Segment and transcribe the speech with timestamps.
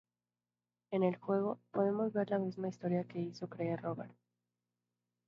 [0.89, 4.15] En el juego, podemos ver la misma historia que hizo creer Robert.